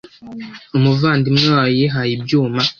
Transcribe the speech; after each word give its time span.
Umuvandimwe 0.77 1.47
wawe 1.55 1.71
yihaye 1.79 2.11
ibyuma 2.17 2.59